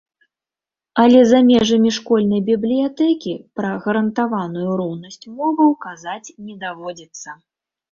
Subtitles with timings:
[1.01, 7.29] Але за межамі школьнай бібліятэкі пра гарантаваную роўнасць моваў казаць не даводзіцца.